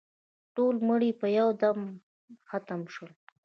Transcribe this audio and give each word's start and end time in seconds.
ټول 0.55 0.75
مړي 0.87 1.11
په 1.19 1.27
یو 1.37 1.49
دم 1.61 1.79
ختم 2.49 2.81
شول. 2.93 3.11